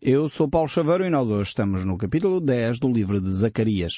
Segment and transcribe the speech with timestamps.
[0.00, 3.94] Eu sou Paulo Chaveiro e nós hoje estamos no capítulo 10 do livro de Zacarias.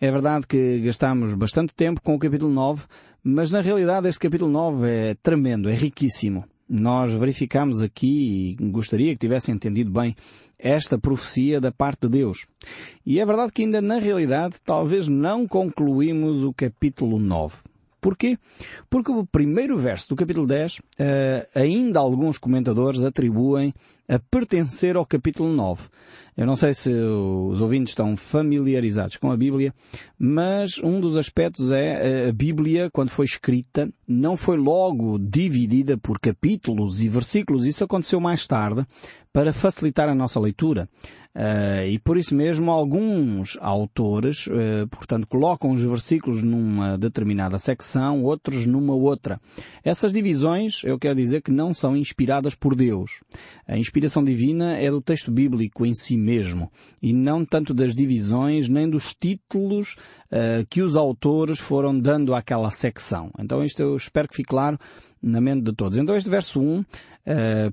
[0.00, 2.82] É verdade que gastamos bastante tempo com o capítulo 9,
[3.22, 6.44] mas na realidade este capítulo 9 é tremendo, é riquíssimo.
[6.68, 10.16] Nós verificamos aqui e gostaria que tivessem entendido bem
[10.58, 12.46] esta profecia da parte de Deus.
[13.06, 17.69] E é verdade que ainda na realidade talvez não concluímos o capítulo 9.
[18.00, 18.38] Porquê?
[18.88, 23.74] Porque o primeiro verso do capítulo 10, uh, eh, ainda alguns comentadores atribuem
[24.08, 25.84] a pertencer ao capítulo 9.
[26.36, 29.74] Eu não sei se os ouvintes estão familiarizados com a Bíblia,
[30.18, 36.18] mas um dos aspectos é a Bíblia, quando foi escrita, não foi logo dividida por
[36.18, 37.66] capítulos e versículos.
[37.66, 38.84] Isso aconteceu mais tarde
[39.32, 40.88] para facilitar a nossa leitura.
[41.32, 48.24] Uh, e por isso mesmo alguns autores, uh, portanto, colocam os versículos numa determinada secção,
[48.24, 49.40] outros numa outra.
[49.84, 53.20] Essas divisões, eu quero dizer que não são inspiradas por Deus.
[53.66, 56.68] A inspiração divina é do texto bíblico em si mesmo,
[57.00, 59.94] e não tanto das divisões nem dos títulos
[60.32, 63.30] uh, que os autores foram dando àquela secção.
[63.38, 64.76] Então isto eu espero que fique claro
[65.22, 65.96] na mente de todos.
[65.96, 66.84] Então este verso 1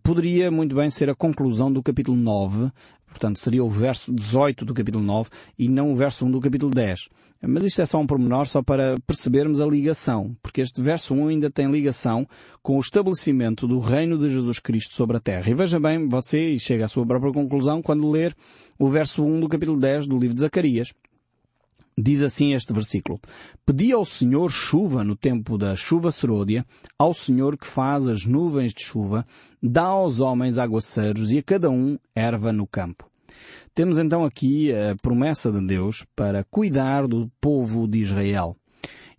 [0.04, 2.70] poderia muito bem ser a conclusão do capítulo 9,
[3.08, 6.72] Portanto, seria o verso 18 do capítulo 9 e não o verso 1 do capítulo
[6.72, 7.08] 10.
[7.42, 11.28] Mas isto é só um pormenor só para percebermos a ligação, porque este verso 1
[11.28, 12.28] ainda tem ligação
[12.64, 15.50] com o estabelecimento do reino de Jesus Cristo sobre a terra.
[15.50, 18.36] E veja bem, você chega à sua própria conclusão quando ler
[18.78, 20.94] o verso 1 do capítulo 10 do livro de Zacarias.
[22.00, 23.20] Diz assim este versículo.
[23.66, 26.64] Pedi ao Senhor chuva no tempo da chuva serôdia,
[26.98, 29.26] ao Senhor que faz as nuvens de chuva,
[29.62, 33.10] dá aos homens aguaceiros e a cada um erva no campo.
[33.74, 38.56] Temos então aqui a promessa de Deus para cuidar do povo de Israel.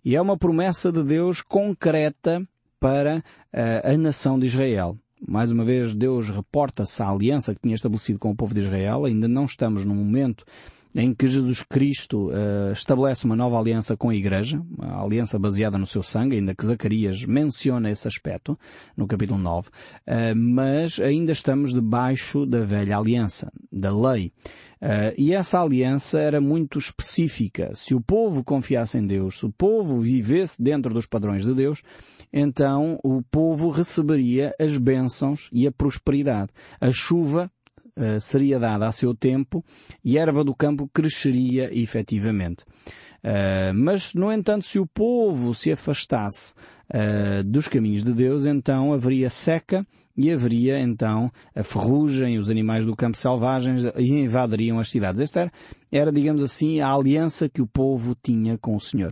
[0.03, 2.41] E é uma promessa de Deus concreta
[2.79, 3.21] para
[3.51, 4.97] a, a nação de Israel.
[5.27, 9.03] Mais uma vez, Deus reporta-se à aliança que tinha estabelecido com o povo de Israel.
[9.03, 10.45] Ainda não estamos num momento
[10.93, 15.77] em que Jesus Cristo uh, estabelece uma nova aliança com a Igreja, uma aliança baseada
[15.77, 18.57] no seu sangue, ainda que Zacarias menciona esse aspecto
[18.97, 19.71] no capítulo 9, uh,
[20.07, 24.31] eh, mas ainda estamos debaixo da velha aliança, da lei.
[24.81, 27.71] Uh, e essa aliança era muito específica.
[27.75, 31.83] Se o povo confiasse em Deus, se o povo vivesse dentro dos padrões de Deus,
[32.31, 36.51] então o povo receberia as bênçãos e a prosperidade.
[36.79, 37.51] A chuva
[37.99, 39.61] eh, seria dada a seu tempo
[40.05, 42.63] e a erva do campo cresceria efetivamente.
[43.21, 46.53] Uh, mas, no entanto, se o povo se afastasse
[46.89, 52.85] uh, dos caminhos de Deus, então haveria seca e haveria então a ferrugem, os animais
[52.85, 55.21] do campo selvagens e invadiriam as cidades.
[55.21, 55.51] Esta era,
[55.91, 59.11] era, digamos assim, a aliança que o povo tinha com o Senhor.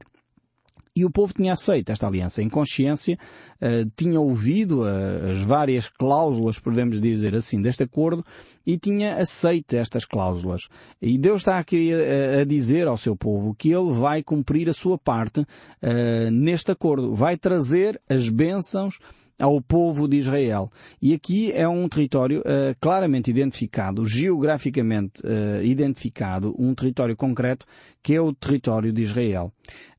[0.97, 2.41] E o povo tinha aceito esta aliança.
[2.41, 3.19] Em consciência,
[3.61, 8.25] uh, tinha ouvido uh, as várias cláusulas, podemos dizer assim, deste acordo
[8.65, 10.67] e tinha aceito estas cláusulas.
[10.99, 14.73] E Deus está aqui a, a dizer ao seu povo que Ele vai cumprir a
[14.73, 17.13] sua parte uh, neste acordo.
[17.13, 18.97] Vai trazer as bênçãos
[19.39, 20.71] ao povo de Israel.
[21.01, 27.65] E aqui é um território uh, claramente identificado, geograficamente uh, identificado, um território concreto
[28.01, 29.51] que é o território de Israel.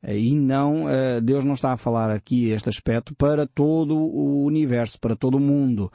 [0.03, 0.87] Uh, e não,
[1.23, 5.41] Deus não está a falar aqui este aspecto para todo o universo, para todo o
[5.41, 5.93] mundo.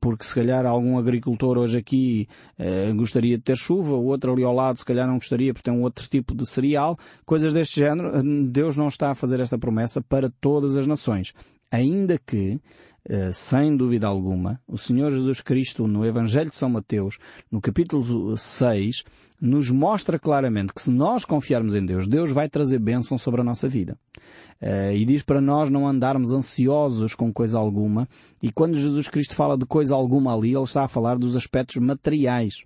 [0.00, 2.28] porque se calhar algum agricultor hoje aqui
[2.94, 5.78] gostaria de ter chuva, o outro ali ao lado se calhar não gostaria porque tem
[5.78, 8.12] um outro tipo de cereal, coisas deste género.
[8.50, 11.32] Deus não está a fazer esta promessa para todas as nações
[11.74, 12.60] ainda que,
[13.04, 17.18] eh, sem dúvida alguma, o Senhor Jesus Cristo, no Evangelho de São Mateus,
[17.50, 19.02] no capítulo 6,
[19.40, 23.44] nos mostra claramente que se nós confiarmos em Deus, Deus vai trazer bênção sobre a
[23.44, 23.98] nossa vida.
[24.62, 28.08] Uh, e diz para nós não andarmos ansiosos com coisa alguma.
[28.42, 31.76] E quando Jesus Cristo fala de coisa alguma ali, Ele está a falar dos aspectos
[31.76, 32.64] materiais.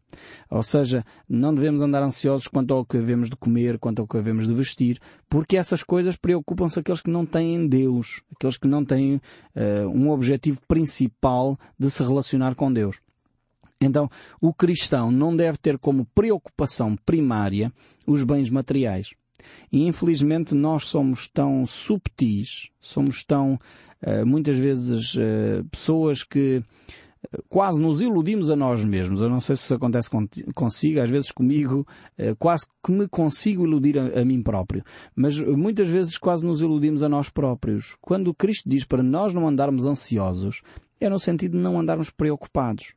[0.50, 4.16] Ou seja, não devemos andar ansiosos quanto ao que havemos de comer, quanto ao que
[4.16, 8.84] havemos de vestir, porque essas coisas preocupam-se aqueles que não têm Deus, aqueles que não
[8.84, 13.00] têm uh, um objetivo principal de se relacionar com Deus.
[13.80, 17.72] Então, o cristão não deve ter como preocupação primária
[18.06, 19.10] os bens materiais.
[19.70, 23.54] E infelizmente nós somos tão subtis, somos tão,
[24.02, 26.62] uh, muitas vezes, uh, pessoas que
[27.49, 29.20] quase nos iludimos a nós mesmos.
[29.20, 30.09] Eu não sei se isso acontece
[30.55, 31.87] consigo, às vezes comigo,
[32.38, 34.82] quase que me consigo iludir a, a, mim próprio.
[35.15, 37.97] Mas muitas vezes quase nos iludimos a nós próprios.
[38.00, 40.62] Quando Cristo diz para nós não andarmos ansiosos,
[41.00, 42.94] é no sentido de não andarmos preocupados.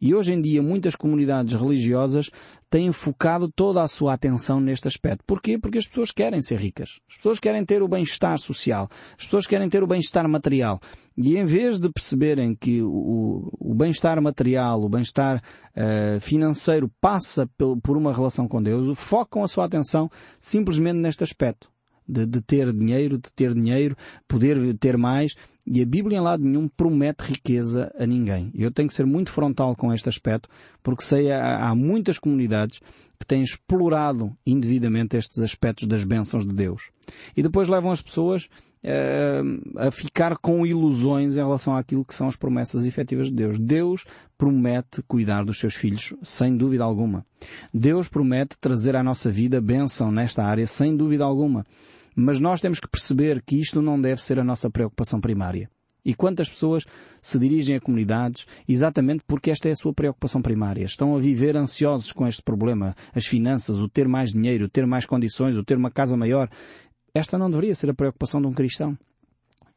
[0.00, 2.30] E hoje em dia muitas comunidades religiosas
[2.68, 5.22] têm focado toda a sua atenção neste aspecto.
[5.26, 5.58] Porquê?
[5.58, 7.00] Porque as pessoas querem ser ricas.
[7.08, 8.88] As pessoas querem ter o bem-estar social.
[9.16, 10.80] As pessoas querem ter o bem-estar material.
[11.16, 15.42] E em vez de perceberem que o, o bem-estar material, o bem-estar
[15.76, 20.10] uh, financeiro passa por, uma relação com Deus, focam a sua atenção
[20.40, 21.71] simplesmente neste aspecto
[22.08, 23.96] de, de, ter dinheiro, de ter dinheiro,
[24.26, 25.34] poder ter mais.
[25.66, 28.50] E a Bíblia em lado nenhum promete riqueza a ninguém.
[28.54, 30.48] Eu tenho que ser muito frontal com este aspecto,
[30.82, 32.80] porque sei há, há muitas comunidades
[33.18, 36.90] que têm explorado indevidamente estes aspectos das bênçãos de Deus.
[37.36, 38.48] E depois levam as pessoas
[39.76, 43.58] a ficar com ilusões em relação àquilo que são as promessas efetivas de Deus.
[43.58, 44.04] Deus
[44.36, 47.24] promete cuidar dos seus filhos, sem dúvida alguma.
[47.72, 51.64] Deus promete trazer à nossa vida bênção nesta área, sem dúvida alguma.
[52.14, 55.70] Mas nós temos que perceber que isto não deve ser a nossa preocupação primária.
[56.04, 56.84] E quantas pessoas
[57.20, 60.84] se dirigem a comunidades exatamente porque esta é a sua preocupação primária.
[60.84, 62.96] Estão a viver ansiosos com este problema.
[63.14, 66.48] As finanças, o ter mais dinheiro, o ter mais condições, o ter uma casa maior.
[67.14, 68.96] Esta não deveria ser a preocupação de um cristão.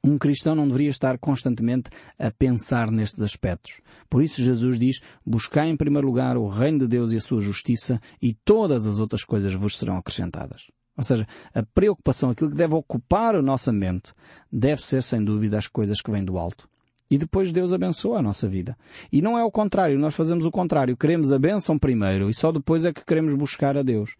[0.01, 3.81] Um cristão não deveria estar constantemente a pensar nestes aspectos.
[4.09, 7.41] Por isso Jesus diz, buscai em primeiro lugar o reino de Deus e a sua
[7.41, 10.67] justiça e todas as outras coisas vos serão acrescentadas.
[10.95, 14.13] Ou seja, a preocupação, aquilo que deve ocupar a nossa mente,
[14.49, 16.69] deve ser sem dúvida as coisas que vêm do alto.
[17.09, 18.77] E depois Deus abençoa a nossa vida.
[19.11, 20.95] E não é o contrário, nós fazemos o contrário.
[20.95, 24.15] Queremos a bênção primeiro e só depois é que queremos buscar a Deus.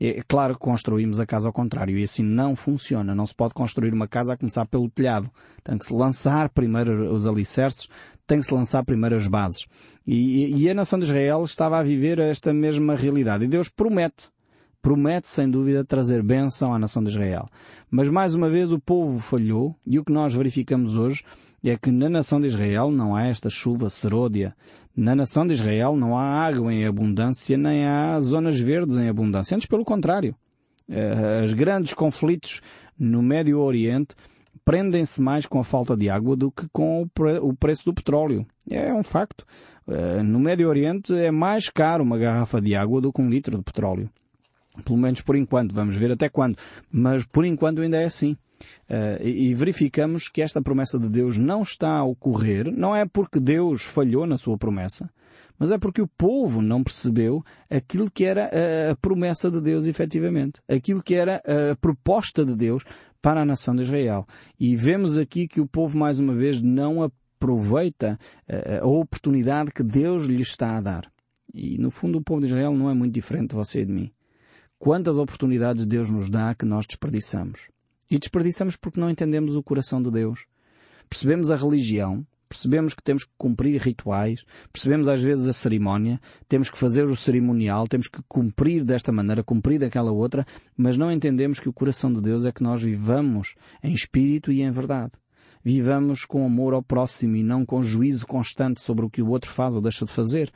[0.00, 3.14] É claro que construímos a casa ao contrário e assim não funciona.
[3.14, 5.30] Não se pode construir uma casa a começar pelo telhado.
[5.62, 7.86] Tem que se lançar primeiro os alicerces,
[8.26, 9.66] tem que se lançar primeiro as bases.
[10.06, 13.44] E, e a nação de Israel estava a viver esta mesma realidade.
[13.44, 14.30] E Deus promete
[14.82, 17.48] promete sem dúvida trazer bênção à nação de Israel.
[17.90, 21.22] Mas mais uma vez o povo falhou e o que nós verificamos hoje
[21.62, 24.56] é que na nação de Israel não há esta chuva serôdia.
[24.96, 29.54] Na nação de Israel não há água em abundância nem há zonas verdes em abundância.
[29.54, 30.34] Antes pelo contrário.
[30.88, 32.60] Eh, os grandes conflitos
[32.98, 34.14] no Médio Oriente
[34.64, 37.08] prendem-se mais com a falta de água do que com
[37.42, 38.44] o preço do petróleo.
[38.68, 39.46] É um facto.
[39.88, 43.56] Eh, no Médio Oriente é mais caro uma garrafa de água do que um litro
[43.56, 44.10] de petróleo.
[44.84, 46.56] Pelo menos por enquanto, vamos ver até quando.
[46.90, 48.36] Mas por enquanto ainda é assim.
[48.88, 53.40] Uh, e verificamos que esta promessa de Deus não está a ocorrer, não é porque
[53.40, 55.10] Deus falhou na sua promessa,
[55.58, 59.84] mas é porque o povo não percebeu aquilo que era a, a promessa de Deus
[59.86, 62.84] efetivamente, aquilo que era a proposta de Deus
[63.20, 64.26] para a nação de Israel.
[64.58, 68.18] E vemos aqui que o povo mais uma vez não aproveita
[68.48, 71.12] eh, a oportunidade que Deus lhe está a dar.
[71.52, 73.92] E no fundo o povo de Israel não é muito diferente de você e de
[73.92, 74.10] mim.
[74.78, 77.68] Quantas oportunidades Deus nos dá que nós desperdiçamos.
[78.10, 80.46] E desperdiçamos porque não entendemos o coração de Deus.
[81.08, 86.68] Percebemos a religião, percebemos que temos que cumprir rituais, percebemos às vezes a cerimónia, temos
[86.68, 90.44] que fazer o cerimonial, temos que cumprir desta maneira, cumprir daquela outra,
[90.76, 94.62] mas não entendemos que o coração de Deus é que nós vivamos em espírito e
[94.62, 95.12] em verdade.
[95.62, 99.50] Vivamos com amor ao próximo e não com juízo constante sobre o que o outro
[99.50, 100.50] faz ou deixa de fazer.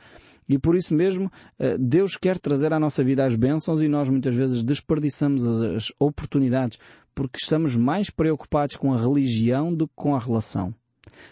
[0.49, 4.09] E por isso mesmo, eh, Deus quer trazer à nossa vida as bênçãos e nós
[4.09, 6.79] muitas vezes desperdiçamos as oportunidades
[7.15, 10.75] porque estamos mais preocupados com a religião do que com a relação.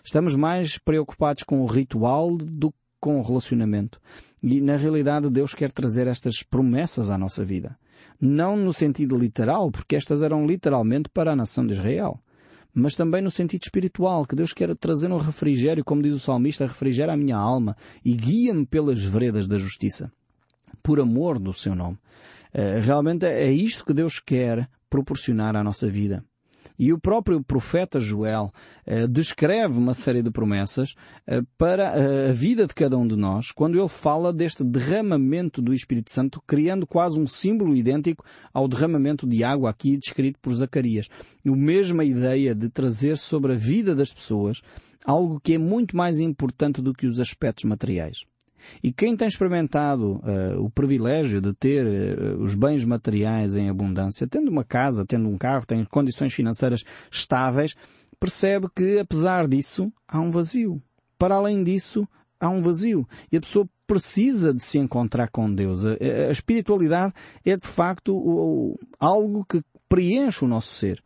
[0.03, 3.99] Estamos mais preocupados com o ritual do que com o relacionamento.
[4.41, 7.77] E na realidade Deus quer trazer estas promessas à nossa vida.
[8.19, 12.19] Não no sentido literal, porque estas eram literalmente para a nação de Israel
[12.73, 16.65] mas também no sentido espiritual, que Deus quer trazer um refrigério, como diz o salmista,
[16.65, 20.11] refrigera a minha alma e guia-me pelas veredas da justiça,
[20.81, 21.99] por amor do seu nome.
[22.51, 26.23] Eh, realmente é isto que Deus quer proporcionar à nossa vida.
[26.77, 28.51] E o próprio profeta Joel
[28.85, 30.93] eh, descreve uma série de promessas
[31.25, 35.63] eh, para eh, a vida de cada um de nós, quando ele fala deste derramamento
[35.63, 38.23] do Espírito Santo, criando quase um símbolo idêntico
[38.53, 41.07] ao derramamento de água aqui descrito por Zacarias.
[41.43, 44.61] E a mesma ideia de trazer sobre a vida das pessoas
[45.03, 48.25] algo que é muito mais importante do que os aspectos materiais.
[48.81, 54.27] E quem tem experimentado uh, o privilégio de ter uh, os bens materiais em abundância,
[54.27, 57.75] tendo uma casa, tendo um carro, tem condições financeiras estáveis,
[58.19, 60.81] percebe que apesar disso há um vazio.
[61.17, 62.07] Para além disso,
[62.39, 63.07] há um vazio.
[63.31, 65.85] E a pessoa precisa de se encontrar com Deus.
[65.85, 65.91] A,
[66.27, 67.13] a espiritualidade
[67.45, 71.01] é de facto o, o, algo que preenche o nosso ser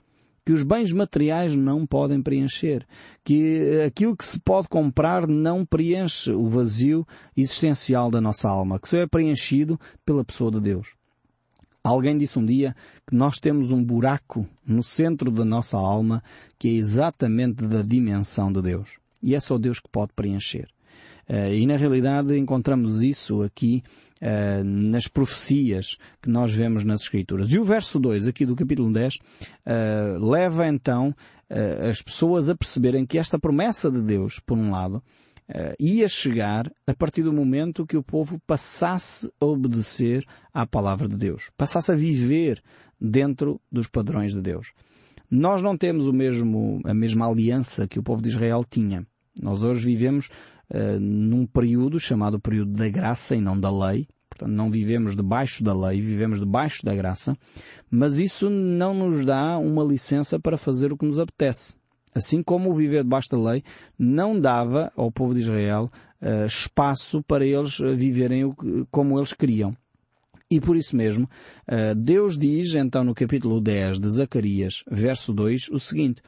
[0.48, 2.88] que os bens materiais não podem preencher,
[3.22, 8.88] que aquilo que se pode comprar não preenche o vazio existencial da nossa alma, que
[8.88, 10.96] só é preenchido pela pessoa de Deus.
[11.84, 12.74] Alguém disse um dia
[13.06, 16.24] que nós temos um buraco no centro da nossa alma
[16.58, 19.00] que é exatamente da dimensão de Deus.
[19.22, 20.70] E é só Deus que pode preencher.
[21.52, 23.84] E na realidade encontramos isso aqui
[24.22, 27.52] uh, nas profecias que nós vemos nas Escrituras.
[27.52, 31.14] E o verso 2 aqui do capítulo 10 uh, leva então
[31.90, 35.02] as pessoas a perceberem que esta promessa de Deus, por um lado,
[35.80, 41.16] ia chegar a partir do momento que o povo passasse a obedecer à palavra de
[41.16, 42.62] Deus, passasse a viver
[43.00, 44.74] dentro dos padrões de Deus.
[45.32, 49.08] Nós não temos o mesmo, a mesma aliança que o povo de Israel tinha.
[49.42, 50.30] Nós hoje vivemos
[50.74, 54.08] uh, num período chamado período da graça e não da lei.
[54.30, 57.36] Portanto, não vivemos debaixo da lei, vivemos debaixo da graça,
[57.90, 61.74] mas isso não nos dá uma licença para fazer o que nos apetece.
[62.14, 63.64] Assim como o viver debaixo da lei
[63.98, 65.90] não dava ao povo de Israel
[66.22, 69.76] uh, espaço para eles viverem o que, como eles queriam.
[70.50, 71.30] E por isso mesmo,
[71.98, 76.22] Deus diz então no capítulo 10 de Zacarias, verso 2, o seguinte: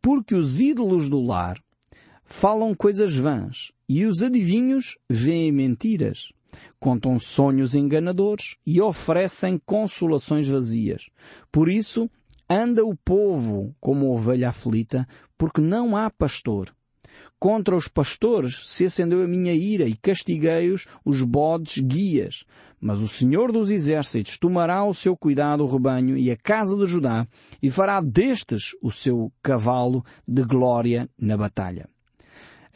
[0.00, 1.60] Porque os ídolos do lar
[2.24, 6.32] falam coisas vãs e os adivinhos veem mentiras.
[6.78, 11.08] Contam sonhos enganadores e oferecem consolações vazias.
[11.50, 12.10] Por isso,
[12.48, 16.74] anda o povo como ovelha aflita, porque não há pastor.
[17.38, 22.44] Contra os pastores se acendeu a minha ira e castiguei-os os bodes guias.
[22.80, 26.86] Mas o Senhor dos Exércitos tomará ao seu cuidado o rebanho e a casa de
[26.86, 27.26] Judá
[27.62, 31.88] e fará destes o seu cavalo de glória na batalha.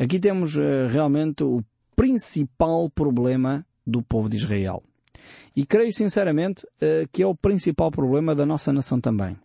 [0.02, 1.62] Aqui temos uh, realmente o
[1.94, 4.82] principal problema do povo de Israel.
[5.54, 9.36] E creio sinceramente uh, que é o principal problema da nossa nação também.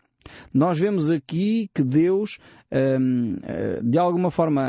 [0.51, 2.37] Nós vemos aqui que Deus,
[2.69, 4.61] ehm, eh, de alguma forma,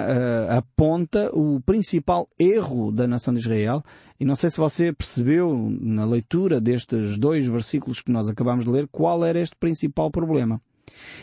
[0.50, 3.82] aponta o principal erro da nação de Israel.
[4.20, 8.70] E não sei se você percebeu na leitura destes dois versículos que nós acabamos de
[8.70, 10.60] ler qual era este principal problema.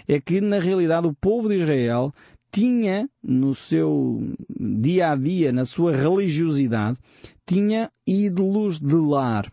[0.05, 2.13] É que, na realidade, o povo de Israel
[2.55, 6.97] tinha no seu dia a dia, na sua religiosidade,
[7.45, 9.51] tinha ídolos de lar.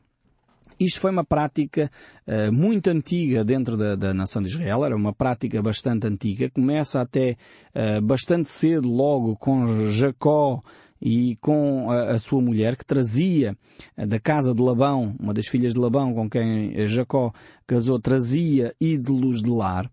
[0.78, 1.90] Isto foi uma prática
[2.28, 7.00] uh, muito antiga dentro da, da, nação de Israel, era uma prática bastante antiga, começa
[7.00, 7.36] até
[7.74, 10.62] uh, bastante cedo, logo com Jacó
[11.00, 13.56] e com a, a, sua mulher, que trazia
[13.98, 17.32] uh, da casa de Labão, uma das filhas de Labão com quem Jacó
[17.66, 19.90] casou, trazia ídolos de lar.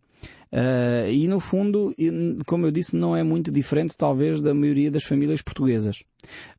[0.51, 1.93] Uh, e no fundo,
[2.45, 6.03] como eu disse, não é muito diferente talvez da maioria das famílias portuguesas.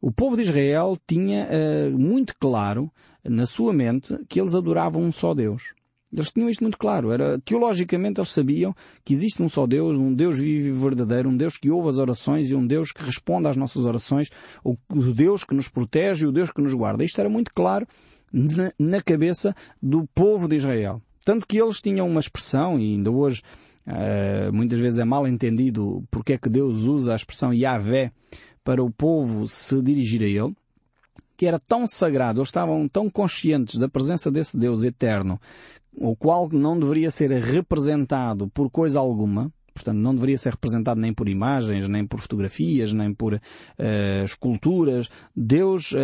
[0.00, 2.90] O povo de Israel tinha uh, muito claro
[3.24, 5.74] na sua mente que eles adoravam um só Deus.
[6.12, 7.12] Eles tinham isto muito claro.
[7.12, 11.36] Era, teologicamente eles sabiam que existe um só Deus, um Deus vivo e verdadeiro, um
[11.36, 14.28] Deus que ouve as orações e um Deus que responde às nossas orações,
[14.64, 14.76] o,
[15.14, 17.04] Deus que nos protege e o Deus que nos guarda.
[17.04, 17.86] Isto era muito claro
[18.32, 21.00] na, na cabeça do povo de Israel.
[21.24, 23.42] Tanto que eles tinham uma expressão, e ainda hoje
[23.86, 28.12] Uh, muitas vezes é mal entendido porque é que Deus usa a expressão Yahvé
[28.62, 30.54] para o povo se dirigir a Ele,
[31.36, 35.40] que era tão sagrado, eles estavam tão conscientes da presença desse Deus eterno,
[35.96, 41.12] o qual não deveria ser representado por coisa alguma, Portanto, não deveria ser representado nem
[41.12, 45.08] por imagens, nem por fotografias, nem por uh, esculturas.
[45.34, 45.96] Deus uh,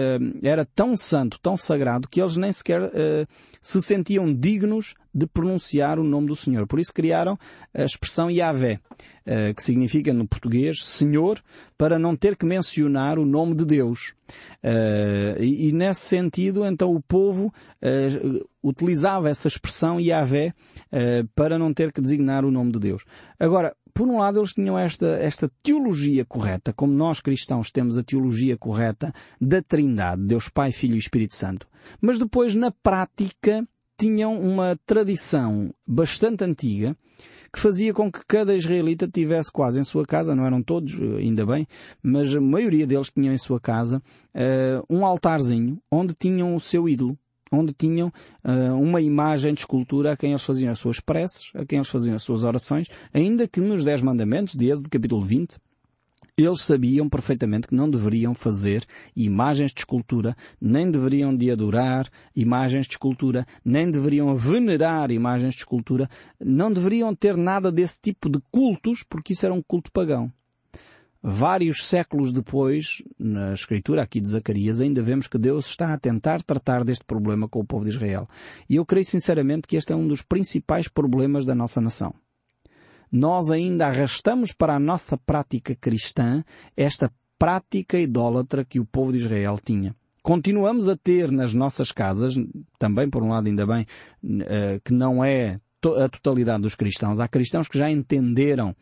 [0.42, 3.26] era tão santo, tão sagrado, que eles nem sequer uh,
[3.60, 6.66] se sentiam dignos de pronunciar o nome do Senhor.
[6.66, 7.38] Por isso criaram
[7.72, 8.78] a expressão Yahvé,
[9.56, 11.42] que significa no português Senhor,
[11.78, 14.14] para não ter que mencionar o nome de Deus.
[15.40, 17.50] E, e nesse sentido, então o povo
[18.62, 20.52] utilizava essa expressão Yahvé
[21.34, 23.02] para não ter que designar o nome de Deus.
[23.40, 28.02] Agora, por um lado, eles tinham esta, esta teologia correta, como nós cristãos temos a
[28.02, 31.66] teologia correta da Trindade, Deus Pai, Filho e Espírito Santo.
[31.98, 33.66] Mas depois, na prática,
[33.98, 36.96] tinham uma tradição bastante antiga
[37.52, 41.46] que fazia com que cada israelita tivesse quase em sua casa, não eram todos, ainda
[41.46, 41.66] bem,
[42.02, 44.02] mas a maioria deles tinham em sua casa
[44.34, 47.18] uh, um altarzinho onde tinham o seu ídolo
[47.52, 48.08] onde tinham
[48.44, 51.88] uh, uma imagem de escultura a quem eles faziam as suas preces, a quem eles
[51.88, 55.56] faziam as suas orações, ainda que nos Dez Mandamentos, de Êxodo capítulo 20,
[56.36, 62.86] eles sabiam perfeitamente que não deveriam fazer imagens de escultura, nem deveriam de adorar imagens
[62.86, 68.38] de escultura, nem deveriam venerar imagens de escultura, não deveriam ter nada desse tipo de
[68.50, 70.30] cultos, porque isso era um culto pagão
[71.28, 76.40] vários séculos depois, na escritura aqui de Zacarias, ainda vemos que Deus está a tentar
[76.40, 78.28] tratar deste problema com o povo de Israel.
[78.70, 82.14] E eu creio sinceramente que este é um dos principais problemas da nossa nação.
[83.16, 86.44] Nós ainda arrastamos para a nossa prática cristã
[86.76, 89.96] esta prática idólatra que o povo de Israel tinha.
[90.22, 92.34] Continuamos a ter nas nossas casas,
[92.78, 93.86] também por um lado ainda bem,
[94.22, 97.18] eh, que não é a totalidade dos cristãos.
[97.18, 98.76] Há cristãos que já entenderam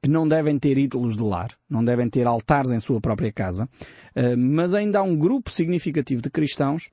[0.00, 3.64] que não devem ter ídolos de lar, não devem ter altares em sua própria casa,
[3.64, 6.88] uh, mas ainda há um grupo significativo de cristãos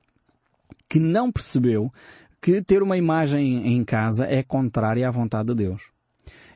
[0.88, 1.92] que não percebeu
[2.40, 5.99] que ter uma imagem em casa é contrária à vontade de Deus.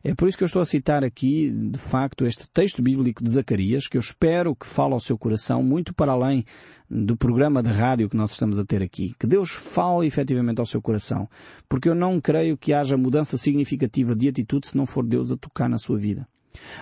[0.07, 3.31] É por isso que eu estou a citar aqui, de facto, este texto bíblico de
[3.31, 6.45] Zacarias, que eu espero que fale ao seu coração, muito para além
[6.91, 9.15] do programa de rádio que nós estamos a ter aqui.
[9.19, 11.27] Que Deus fale efetivamente ao seu coração.
[11.67, 15.39] Porque eu não creio que haja mudança significativa de atitude se não for Deus a
[15.39, 16.29] tocar na sua vida.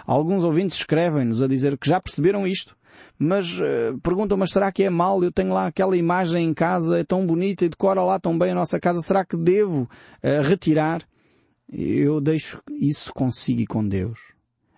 [0.04, 2.76] Alguns ouvintes escrevem-nos a dizer que já perceberam isto,
[3.16, 5.22] mas uh, perguntam, mas será que é mal?
[5.22, 8.50] Eu tenho lá aquela imagem em casa, é tão bonita e decora lá tão bem
[8.50, 11.02] a nossa casa, será que devo uh, retirar?
[11.72, 14.20] Eu deixo isso consigo e com Deus.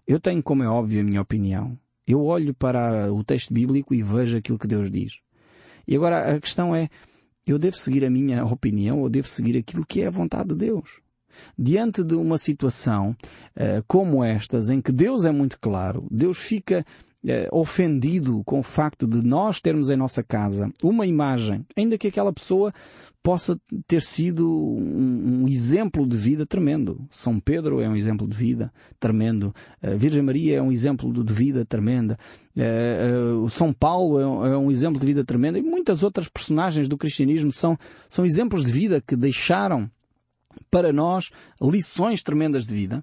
[0.06, 1.76] Eu tenho, como é óbvio, a minha opinião.
[2.06, 5.18] Eu olho para o texto bíblico e vejo aquilo que Deus diz.
[5.88, 6.88] E agora a questão é,
[7.44, 10.54] eu devo seguir a minha opinião ou devo seguir aquilo que é a vontade de
[10.54, 11.00] Deus?
[11.58, 13.16] Diante de uma situação
[13.56, 16.86] uh, como estas, em que Deus é muito claro, Deus fica
[17.26, 22.08] eh, ofendido com o facto de nós termos em nossa casa uma imagem, ainda que
[22.08, 22.72] aquela pessoa
[23.22, 27.08] possa ter sido um, um, exemplo de vida tremendo.
[27.10, 29.54] São Pedro é um exemplo de vida tremendo.
[29.82, 32.18] A Virgem Maria é um exemplo de vida tremenda.
[32.54, 35.58] Uh, uh, São Paulo é um, é um, exemplo de vida tremenda.
[35.58, 37.78] E muitas outras personagens do cristianismo são,
[38.10, 39.90] são exemplos de vida que deixaram
[40.70, 41.30] para nós
[41.62, 43.02] lições tremendas de vida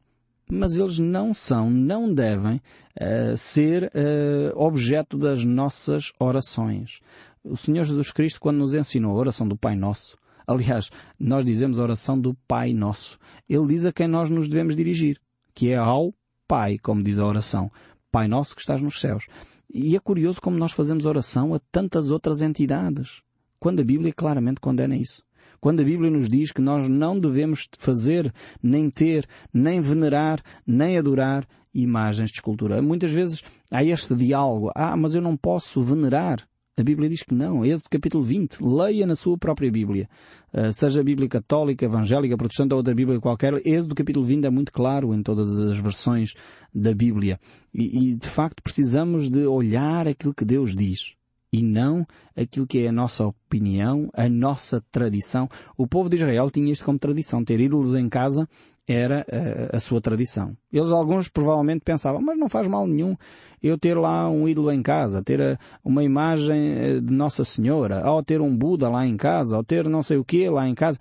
[0.52, 2.62] mas eles não são, não devem
[3.00, 7.00] uh, ser uh, objeto das nossas orações.
[7.42, 11.80] O Senhor Jesus Cristo, quando nos ensinou a oração do Pai Nosso, aliás, nós dizemos
[11.80, 13.18] a oração do Pai Nosso,
[13.48, 15.18] Ele diz a quem nós nos devemos dirigir,
[15.56, 16.14] que é ao
[16.46, 17.72] Pai, como diz a oração.
[18.12, 19.28] Pai Nosso que estás nos céus.
[19.74, 23.22] E é curioso como nós fazemos oração a tantas outras entidades,
[23.58, 25.24] quando a Bíblia claramente condena isso.
[25.62, 30.98] Quando a Bíblia nos diz que nós não devemos fazer, nem ter, nem venerar, nem
[30.98, 32.82] adorar imagens de escultura.
[32.82, 34.72] Muitas vezes há este diálogo.
[34.76, 36.44] Ah, mas eu não posso venerar.
[36.76, 37.64] A Bíblia diz que não.
[37.64, 38.58] Êxodo capítulo 20.
[38.60, 40.10] Leia na sua própria Bíblia.
[40.52, 43.54] Uh, seja a Bíblia católica, evangélica, protestante ou outra Bíblia qualquer.
[43.64, 46.34] Êxodo capítulo 20 é muito claro em todas as versões
[46.74, 47.40] da Bíblia.
[47.72, 51.16] E, e de facto precisamos de olhar aquilo que Deus diz
[51.52, 52.06] e não
[52.36, 55.50] aquilo que é a nossa opinião, a nossa tradição.
[55.78, 57.44] O povo de Israel tinha isto como tradição.
[57.44, 58.48] Ter ídolos em casa
[58.88, 60.56] era a, eh, a sua tradição.
[60.72, 63.16] Eles, alguns, provavelmente pensavam, mas não faz mal nenhum
[63.62, 68.10] eu ter lá um ídolo em casa, ter eh, uma imagem eh, de Nossa Senhora,
[68.10, 70.76] ou ter um Buda lá em casa, ou ter não sei o que lá em
[70.76, 70.98] casa.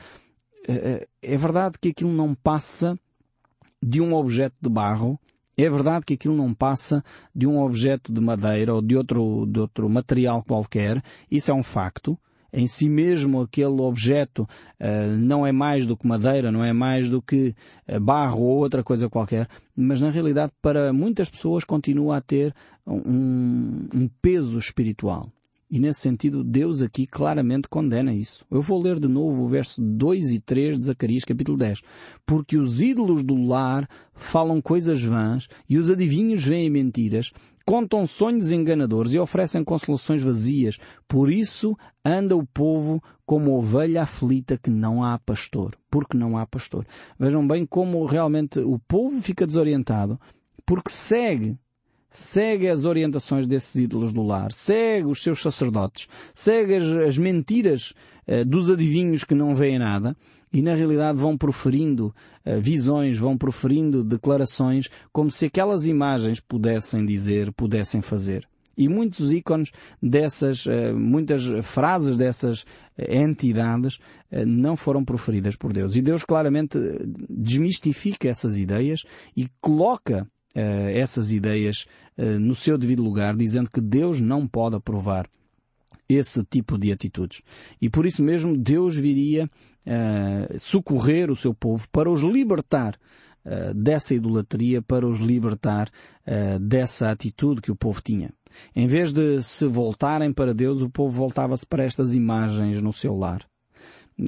[1.23, 2.97] É verdade que aquilo não passa
[3.83, 5.19] de um objeto de barro
[5.64, 7.03] é verdade que aquilo não passa
[7.35, 11.03] de um objeto de madeira ou de outro, de outro material qualquer.
[11.31, 12.18] Isso é um facto.
[12.53, 17.09] Em si mesmo aquele objeto uh, não é mais do que madeira, não é mais
[17.09, 17.55] do que
[17.88, 22.53] uh, barro ou outra coisa qualquer, mas na realidade para muitas pessoas continua a ter
[22.85, 25.31] um, um peso espiritual.
[25.71, 28.45] E nesse sentido, Deus aqui claramente condena isso.
[28.51, 31.81] Eu vou ler de novo o verso 2 e 3 de Zacarias capítulo 10.
[32.27, 37.31] Porque os ídolos do lar falam coisas vãs e os adivinhos veem mentiras,
[37.65, 40.77] contam sonhos enganadores e oferecem consolações vazias.
[41.07, 45.77] Por isso anda o povo como ovelha aflita que não há pastor.
[45.89, 46.85] Porque não há pastor.
[47.17, 50.19] Vejam bem como realmente o povo fica desorientado
[50.67, 51.57] porque segue
[52.11, 57.94] segue as orientações desses ídolos do lar, segue os seus sacerdotes, segue as, as mentiras
[58.27, 60.16] uh, dos adivinhos que não veem nada
[60.53, 62.12] e na realidade vão proferindo
[62.44, 68.49] uh, visões, vão proferindo declarações como se aquelas imagens pudessem dizer, pudessem fazer.
[68.77, 69.70] E muitos ícones
[70.03, 72.64] dessas, uh, muitas frases dessas
[73.09, 73.99] entidades
[74.46, 75.96] não foram proferidas por Deus.
[75.96, 76.79] E Deus claramente
[77.31, 81.87] desmistifica essas ideias e coloca essas ideias
[82.19, 85.29] uh, no seu devido lugar, dizendo que Deus não pode aprovar
[86.09, 87.43] esse tipo de atitudes.
[87.81, 89.49] E por isso mesmo Deus viria
[89.87, 92.99] uh, socorrer o seu povo para os libertar
[93.45, 95.89] uh, dessa idolatria, para os libertar
[96.27, 98.31] uh, dessa atitude que o povo tinha.
[98.75, 103.15] Em vez de se voltarem para Deus, o povo voltava-se para estas imagens no seu
[103.15, 103.47] lar.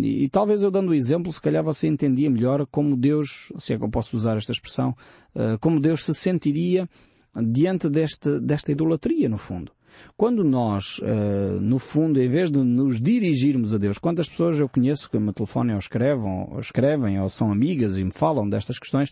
[0.01, 3.79] E, talvez eu dando o exemplo, se calhar você entendia melhor como Deus, se é
[3.79, 4.97] que eu posso usar esta expressão,
[5.35, 6.89] uh, como Deus se sentiria
[7.37, 9.73] diante deste, desta idolatria, no fundo.
[10.17, 14.69] Quando nós, uh, no fundo, em vez de nos dirigirmos a Deus, quantas pessoas eu
[14.69, 18.79] conheço que me telefonam ou escrevem, ou escrevem, ou são amigas e me falam destas
[18.79, 19.11] questões,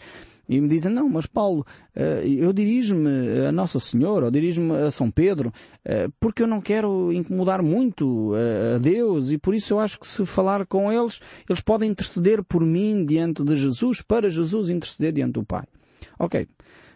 [0.51, 1.65] e me dizem, não, mas Paulo,
[1.97, 5.53] uh, eu dirijo-me a Nossa Senhora, ou dirijo-me a São Pedro,
[5.87, 8.33] uh, porque eu não quero incomodar muito
[8.75, 12.43] a Deus, e por isso eu acho que se falar com eles, eles podem interceder
[12.43, 15.67] por mim diante de Jesus, para Jesus interceder diante do Pai.
[16.19, 16.49] Ok.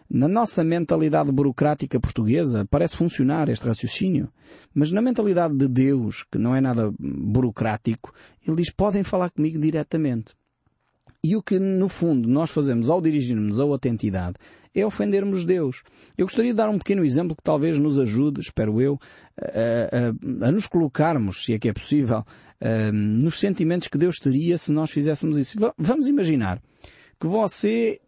[0.09, 4.29] Na nossa mentalidade burocrática portuguesa parece funcionar este raciocínio,
[4.73, 8.13] mas na mentalidade de Deus, que não é nada burocrático,
[8.45, 10.35] ele diz podem falar comigo diretamente.
[11.27, 14.35] E o que, no fundo, nós fazemos ao dirigirmos a outra entidade
[14.75, 15.81] é ofendermos Deus.
[16.15, 18.99] Eu gostaria de dar um pequeno exemplo que talvez nos ajude, espero eu,
[19.41, 24.19] a, a, a nos colocarmos, se é que é possível, a, nos sentimentos que Deus
[24.19, 25.57] teria se nós fizéssemos isso.
[25.79, 26.61] Vamos imaginar
[27.19, 27.99] que você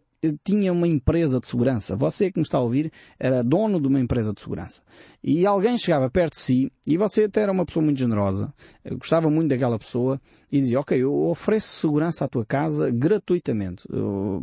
[0.44, 1.96] tinha uma empresa de segurança.
[1.96, 4.82] Você que me está a ouvir era dono de uma empresa de segurança.
[5.22, 8.52] E alguém chegava perto de si e você até era uma pessoa muito generosa,
[8.92, 13.84] gostava muito daquela pessoa e dizia, ok, eu ofereço segurança à tua casa gratuitamente.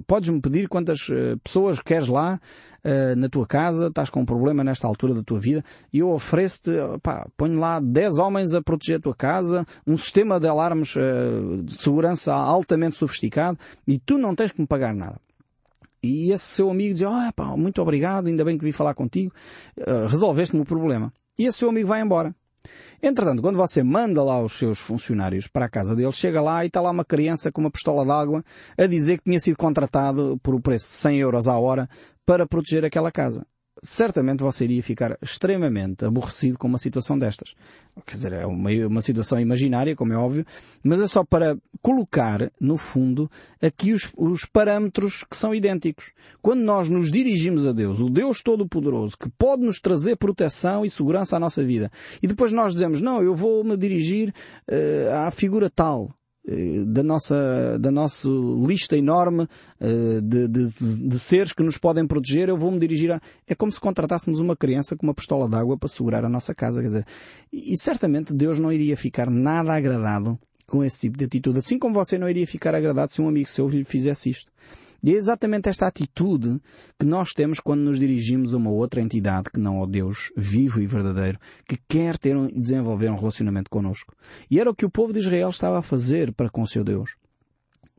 [0.07, 2.39] Podes-me pedir quantas eh, pessoas queres lá
[3.17, 6.69] na tua casa, estás com um problema nesta altura da tua vida e eu ofereço-te,
[7.01, 10.93] pá, ponho lá 10 homens a proteger a tua casa, um sistema de alarmes
[11.63, 13.57] de segurança altamente sofisticado
[13.87, 15.19] e tu não tens que me pagar nada.
[16.05, 19.33] E esse seu amigo diz, oh, pá, muito obrigado, ainda bem que vim falar contigo,
[19.79, 21.11] uh, resolveste-me o problema.
[21.37, 22.35] E esse seu amigo vai embora.
[23.01, 26.67] Entretanto, quando você manda lá os seus funcionários para a casa dele, chega lá e
[26.67, 28.43] está lá uma criança com uma pistola d'água
[28.77, 31.87] a dizer que tinha sido contratado por o preço de 100 euros à hora
[32.25, 33.45] para proteger aquela casa
[33.85, 37.53] certamente você iria ficar extremamente aborrecido com uma situação destas.
[38.05, 40.45] Quer dizer, é uma, uma situação imaginária, como é óbvio,
[40.83, 43.29] mas é só para colocar, no fundo,
[43.61, 46.11] aqui os, os parâmetros que são idênticos.
[46.41, 50.89] Quando nós nos dirigimos a Deus, o Deus Todo-Poderoso, que pode nos trazer proteção e
[50.89, 54.33] segurança à nossa vida, e depois nós dizemos, não, eu vou me dirigir
[54.69, 56.11] uh, à figura tal,
[56.85, 58.29] da nossa, da nossa
[58.67, 63.19] lista enorme uh, de, de, de, seres que nos podem proteger, eu vou-me dirigir a...
[63.47, 66.81] É como se contratássemos uma criança com uma pistola d'água para segurar a nossa casa,
[66.81, 67.07] quer dizer.
[67.51, 71.59] E certamente Deus não iria ficar nada agradado com esse tipo de atitude.
[71.59, 74.51] Assim como você não iria ficar agradado se um amigo seu lhe fizesse isto.
[75.05, 76.59] E é exatamente esta atitude
[76.99, 80.81] que nós temos quando nos dirigimos a uma outra entidade que não ao Deus vivo
[80.81, 81.37] e verdadeiro,
[81.67, 84.15] que quer ter e desenvolver um relacionamento connosco.
[84.49, 86.83] E era o que o povo de Israel estava a fazer para com o seu
[86.83, 87.11] Deus.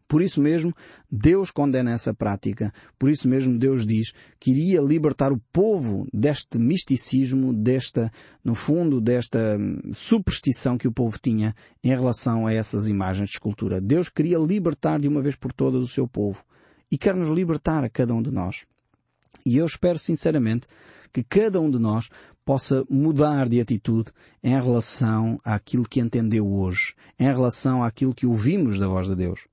[0.09, 0.75] Por isso mesmo,
[1.09, 2.73] Deus condena essa prática.
[2.99, 8.11] Por isso mesmo, Deus diz que iria libertar o povo deste misticismo, desta,
[8.43, 13.35] no fundo, desta hum, superstição que o povo tinha em relação a essas imagens de
[13.37, 13.81] escultura.
[13.81, 16.45] Deus queria libertar de uma vez por todas o seu povo
[16.91, 18.65] e quer nos libertar a cada um de nós.
[19.45, 20.67] E eu espero sinceramente
[21.13, 22.09] que cada um de nós
[22.45, 24.11] possa mudar de atitude
[24.43, 29.47] em relação àquilo que entendeu hoje, em relação àquilo que ouvimos da voz de Deus.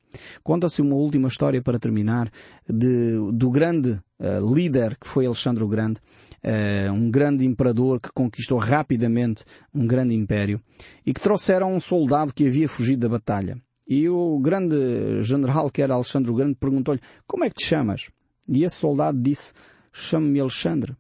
[0.44, 2.32] Conta-se uma última história para terminar
[2.70, 6.00] de, do grande uh, líder que foi Alexandre o Grande,
[6.44, 9.44] uh, um grande imperador que conquistou rapidamente
[9.74, 10.62] um grande império
[11.04, 13.58] e que trouxeram um soldado que havia fugido da batalha.
[13.88, 18.10] E o grande general, que era Alexandre o Grande, perguntou-lhe, como é que te chamas?
[18.48, 19.54] E esse soldado disse,
[19.92, 20.96] chamo-me Alexandre.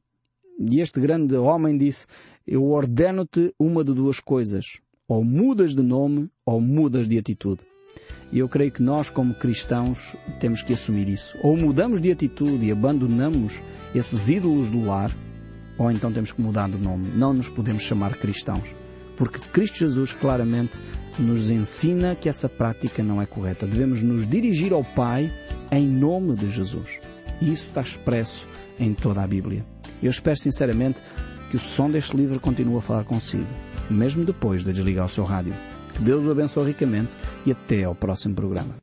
[0.59, 2.05] E este grande homem disse,
[2.45, 4.79] eu ordeno-te uma de duas coisas.
[5.07, 7.61] Ou mudas de nome, ou mudas de atitude.
[8.31, 11.37] E eu creio que nós, como cristãos, temos que assumir isso.
[11.43, 13.61] Ou mudamos de atitude e abandonamos
[13.93, 15.15] esses ídolos do lar,
[15.77, 17.07] ou então temos que mudar de nome.
[17.15, 18.73] Não nos podemos chamar cristãos.
[19.15, 20.77] Porque Cristo Jesus claramente
[21.19, 23.67] nos ensina que essa prática não é correta.
[23.67, 25.31] Devemos nos dirigir ao Pai
[25.71, 26.99] em nome de Jesus.
[27.41, 28.47] E isso está expresso
[28.79, 29.65] em toda a Bíblia.
[30.01, 31.01] Eu espero sinceramente
[31.49, 33.47] que o som deste livro continue a falar consigo,
[33.89, 35.53] mesmo depois de desligar o seu rádio.
[35.93, 38.69] Que Deus o abençoe ricamente e até ao próximo programa.